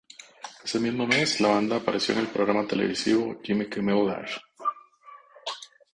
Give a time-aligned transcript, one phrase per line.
[0.65, 4.41] Ese mismo mes la banda apareció en el programa televisivo "Jimmy Kimmel Live!